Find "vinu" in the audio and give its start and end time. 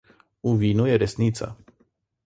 0.63-0.83